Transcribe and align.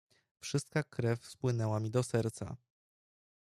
"Wszystka 0.39 0.83
krew 0.83 1.25
spłynęła 1.27 1.79
mi 1.79 1.91
do 1.91 2.03
serca..." 2.03 2.55